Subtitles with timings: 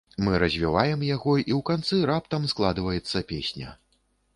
[0.27, 3.81] Мы развіваем яго і ў канцы раптам складваецца песня.